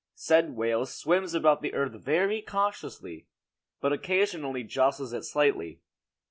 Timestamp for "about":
1.35-1.61